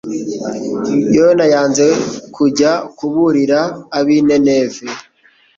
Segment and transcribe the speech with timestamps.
[1.17, 1.87] yona yanze
[2.35, 3.59] kujya kuburira
[3.97, 4.85] abi nineve